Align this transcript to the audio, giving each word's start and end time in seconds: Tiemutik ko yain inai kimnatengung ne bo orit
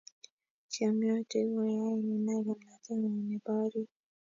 Tiemutik 0.71 1.47
ko 1.53 1.61
yain 1.75 2.05
inai 2.15 2.41
kimnatengung 2.45 3.19
ne 3.27 3.37
bo 3.43 3.51
orit 3.63 3.91